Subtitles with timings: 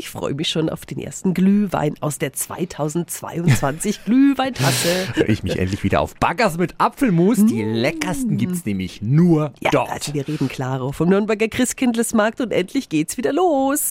[0.00, 4.88] Ich freue mich schon auf den ersten Glühwein aus der 2022 Glühweintasse.
[5.26, 7.44] Ich mich endlich wieder auf Baggers mit Apfelmus.
[7.44, 9.90] Die leckersten gibt's nämlich nur Ja, dort.
[9.90, 13.90] also wir reden klaro vom Nürnberger Christkindlesmarkt und endlich geht's wieder los.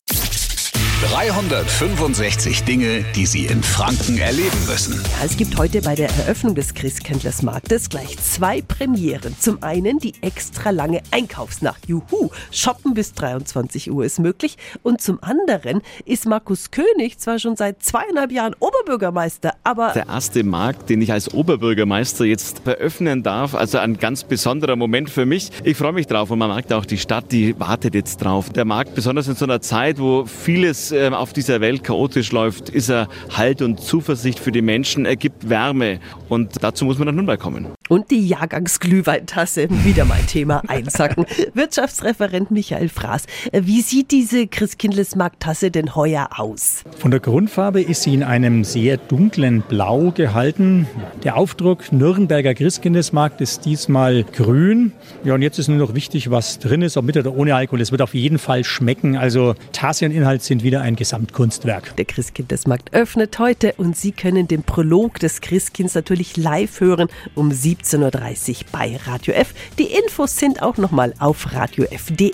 [1.02, 5.02] 365 Dinge, die Sie in Franken erleben müssen.
[5.02, 9.34] Ja, es gibt heute bei der Eröffnung des Christkindlesmarktes gleich zwei Premieren.
[9.40, 11.88] Zum einen die extra lange Einkaufsnacht.
[11.88, 14.58] Juhu, shoppen bis 23 Uhr ist möglich.
[14.84, 20.44] Und zum anderen ist Markus König zwar schon seit zweieinhalb Jahren Oberbürgermeister, aber der erste
[20.44, 23.56] Markt, den ich als Oberbürgermeister jetzt eröffnen darf.
[23.56, 25.50] Also ein ganz besonderer Moment für mich.
[25.64, 28.50] Ich freue mich drauf und man merkt auch, die Stadt, die wartet jetzt drauf.
[28.50, 32.70] Der Markt, besonders in so einer Zeit, wo vieles ähm, auf dieser Welt chaotisch läuft,
[32.70, 35.06] ist er Halt und Zuversicht für die Menschen.
[35.06, 36.00] Er gibt Wärme
[36.30, 37.68] und dazu muss man nach Nürnberg kommen.
[37.90, 41.26] Und die Jahrgangsglühweintasse, wieder mein Thema, einsacken.
[41.56, 46.84] Wirtschaftsreferent Michael Fraß, wie sieht diese Christkindlesmarkttasse denn heuer aus?
[47.00, 50.88] Von der Grundfarbe ist sie in einem sehr dunklen Blau gehalten.
[51.24, 54.92] Der Aufdruck Nürnberger Christkindesmarkt ist diesmal grün.
[55.24, 57.82] Ja, und jetzt ist nur noch wichtig, was drin ist, ob mit oder ohne Alkohol.
[57.82, 59.18] Es wird auf jeden Fall schmecken.
[59.18, 61.96] Also Tasse und Inhalt sind wieder ein Gesamtkunstwerk.
[61.96, 67.52] Der Christkindlesmarkt öffnet heute und Sie können den Prolog des Christkinds natürlich live hören um
[67.84, 69.54] 17.30 Uhr bei Radio F.
[69.78, 72.32] Die Infos sind auch nochmal auf radiof.de.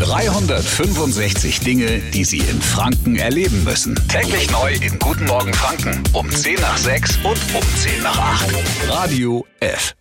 [0.00, 3.94] 365 Dinge, die Sie in Franken erleben müssen.
[4.08, 8.54] Täglich neu in Guten Morgen Franken um 10 nach 6 und um 10 nach 8.
[8.88, 9.94] Radio F.